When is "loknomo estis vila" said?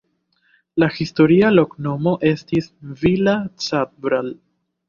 1.59-3.37